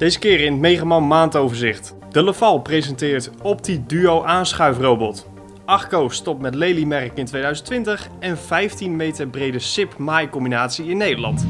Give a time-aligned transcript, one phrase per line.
[0.00, 1.94] Deze keer in het Megaman maandoverzicht.
[2.10, 5.28] De Leval presenteert Opti Duo aanschuifrobot.
[5.64, 11.46] Achco stopt met Lely-merk in 2020 en 15 meter brede SIP-MAI combinatie in Nederland.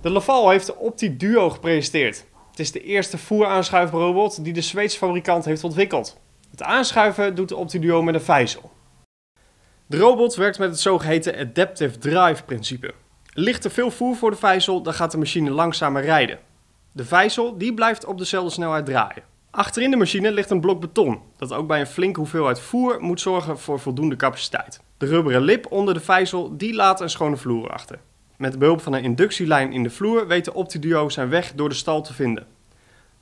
[0.00, 2.24] De Laval heeft de Opti Duo gepresenteerd.
[2.50, 6.20] Het is de eerste voeraanschuifrobot die de Zweedse fabrikant heeft ontwikkeld.
[6.50, 8.70] Het aanschuiven doet de Opti Duo met een vijzel.
[9.88, 12.94] De robot werkt met het zogeheten Adaptive Drive principe.
[13.32, 16.38] Ligt er veel voer voor de vijzel, dan gaat de machine langzamer rijden.
[16.92, 19.22] De vijzel die blijft op dezelfde snelheid draaien.
[19.50, 23.20] Achterin de machine ligt een blok beton, dat ook bij een flinke hoeveelheid voer moet
[23.20, 24.80] zorgen voor voldoende capaciteit.
[24.98, 27.98] De rubberen lip onder de vijzel die laat een schone vloer achter.
[28.36, 31.74] Met behulp van een inductielijn in de vloer weet de OptiDuo zijn weg door de
[31.74, 32.46] stal te vinden.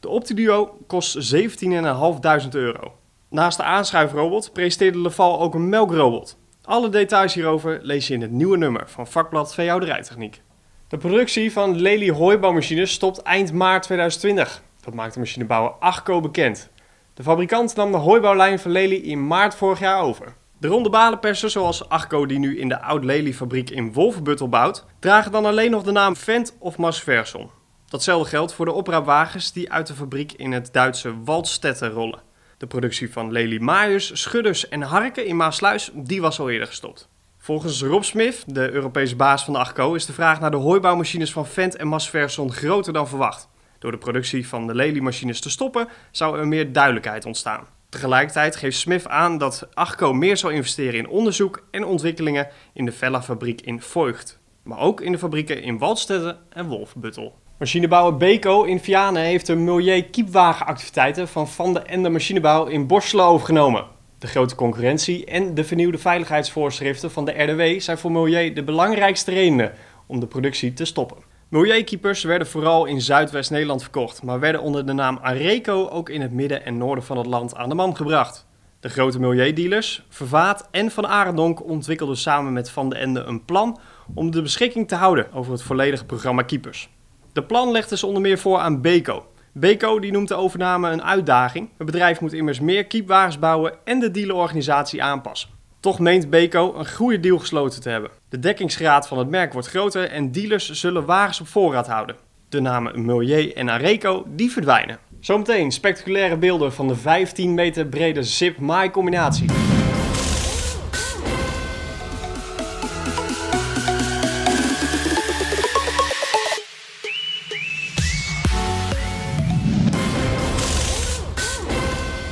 [0.01, 2.99] De OptiDuo kost 17.500 euro.
[3.29, 6.37] Naast de aanschuifrobot presenteerde Leval ook een melkrobot.
[6.67, 10.43] Alle details hierover lees je in het nieuwe nummer van vakblad Veehouderijtechniek.
[10.89, 14.63] De productie van Lely hooibouwmachines stopt eind maart 2020.
[14.81, 16.71] Dat maakt de machinebouwer Achco bekend.
[17.15, 20.35] De fabrikant nam de hooibouwlijn van Lely in maart vorig jaar over.
[20.59, 25.45] De ronde balenpersen, zoals Achco die nu in de oud-Lely-fabriek in Wolfenbuttel bouwt, dragen dan
[25.45, 27.51] alleen nog de naam Vent of Masverson.
[27.89, 32.26] Datzelfde geldt voor de opraapwagens die uit de fabriek in het Duitse Waldstetten rollen.
[32.59, 37.09] De productie van Lely Maaiers, Schudders en Harken in Maasluis, die was al eerder gestopt.
[37.39, 41.33] Volgens Rob Smith, de Europese baas van de Achco, is de vraag naar de hooibouwmachines
[41.33, 43.49] van Vent en Masverson groter dan verwacht.
[43.79, 47.67] Door de productie van de Lely-machines te stoppen, zou er meer duidelijkheid ontstaan.
[47.89, 52.93] Tegelijkertijd geeft Smith aan dat Achco meer zal investeren in onderzoek en ontwikkelingen in de
[52.93, 54.39] Vella-fabriek in Voigt.
[54.63, 57.39] Maar ook in de fabrieken in Waldstedten en Wolfbuttel.
[57.59, 63.85] Machinebouwer Beko in Vianen heeft de milieu-kiepwagenactiviteiten van Van de Ende Machinebouw in Borselen overgenomen.
[64.19, 69.31] De grote concurrentie en de vernieuwde veiligheidsvoorschriften van de RDW zijn voor Milieu de belangrijkste
[69.31, 69.73] redenen
[70.07, 71.17] om de productie te stoppen.
[71.49, 76.33] Milieukeepers werden vooral in Zuidwest-Nederland verkocht, maar werden onder de naam Areco ook in het
[76.33, 78.47] midden en noorden van het land aan de man gebracht.
[78.81, 83.79] De grote milieudealers, Vervaat en Van Arendonk ontwikkelden samen met Van de Ende een plan
[84.15, 86.89] om de beschikking te houden over het volledige programma Keepers.
[87.37, 89.27] De plan legde ze onder meer voor aan Beko.
[89.53, 91.69] Beko die noemt de overname een uitdaging.
[91.77, 95.49] Het bedrijf moet immers meer keepwagens bouwen en de dealerorganisatie aanpassen.
[95.81, 98.11] Toch meent Beko een goede deal gesloten te hebben.
[98.29, 102.17] De dekkingsgraad van het merk wordt groter en dealers zullen wagens op voorraad houden.
[102.49, 104.99] De namen Milieu en Areco die verdwijnen.
[105.21, 109.66] Zometeen spectaculaire beelden van de 15 meter brede zip-maai combinatie.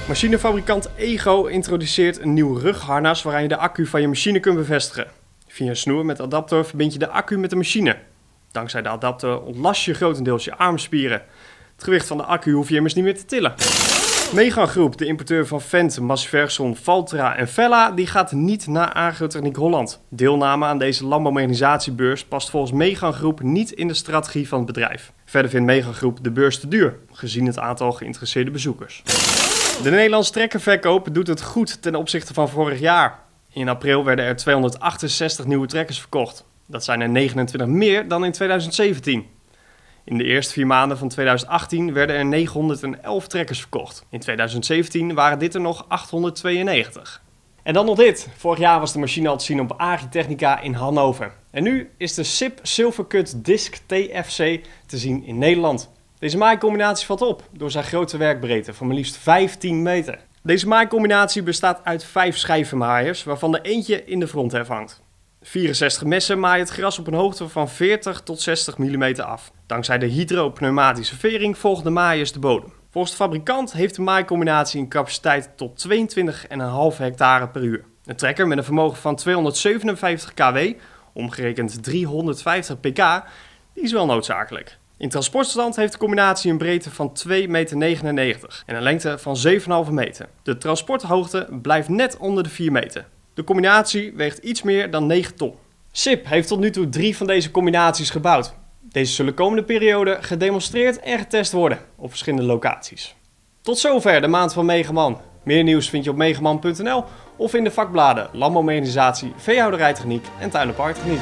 [0.08, 5.06] Machinefabrikant Ego introduceert een nieuw rugharnas waaraan je de accu van je machine kunt bevestigen.
[5.48, 7.96] Via een snoer met adapter verbind je de accu met de machine.
[8.52, 11.22] Dankzij de adapter ontlast je grotendeels je armspieren.
[11.74, 13.54] Het gewicht van de accu hoef je immers niet meer te tillen.
[14.32, 20.00] Megagroep, de importeur van Fendt, Masverson, Valtra en Vella, die gaat niet naar Agrotechniek Holland.
[20.08, 25.12] Deelname aan deze landbouwmechanisatiebeurs past volgens Megagroep niet in de strategie van het bedrijf.
[25.24, 29.02] Verder vindt Megagroep de beurs te duur, gezien het aantal geïnteresseerde bezoekers.
[29.82, 33.20] De Nederlandse trekkerverkoop doet het goed ten opzichte van vorig jaar.
[33.52, 36.44] In april werden er 268 nieuwe trekkers verkocht.
[36.66, 39.26] Dat zijn er 29 meer dan in 2017.
[40.04, 44.06] In de eerste vier maanden van 2018 werden er 911 trekkers verkocht.
[44.10, 47.22] In 2017 waren dit er nog 892.
[47.62, 48.28] En dan nog dit.
[48.36, 51.32] Vorig jaar was de machine al te zien op Agritechnica in Hannover.
[51.50, 55.90] En nu is de SIP Silvercut Disc TFC te zien in Nederland.
[56.18, 60.18] Deze maaicombinatie valt op door zijn grote werkbreedte van maar liefst 15 meter.
[60.42, 65.02] Deze maaicombinatie bestaat uit vijf schijvenmaaiers, waarvan de eentje in de fronthef hangt.
[65.42, 69.52] 64 messen maaien het gras op een hoogte van 40 tot 60 mm af.
[69.66, 72.72] Dankzij de hydropneumatische vering volgen de maaiers de bodem.
[72.90, 77.84] Volgens de fabrikant heeft de maaicombinatie een capaciteit tot 22,5 hectare per uur.
[78.04, 80.58] Een trekker met een vermogen van 257 kW,
[81.12, 83.22] omgerekend 350 pk,
[83.72, 84.78] is wel noodzakelijk.
[85.04, 89.36] In transportstand heeft de combinatie een breedte van 2,99 meter en een lengte van
[89.86, 90.28] 7,5 meter.
[90.42, 93.06] De transporthoogte blijft net onder de 4 meter.
[93.34, 95.54] De combinatie weegt iets meer dan 9 ton.
[95.92, 98.54] SIP heeft tot nu toe drie van deze combinaties gebouwd.
[98.80, 103.14] Deze zullen komende periode gedemonstreerd en getest worden op verschillende locaties.
[103.60, 105.20] Tot zover de maand van Megaman.
[105.42, 107.04] Meer nieuws vind je op megaman.nl
[107.36, 111.20] of in de vakbladen Landbouwmechanisatie, Veehouderijtechniek en Tuin- en Parktechniek.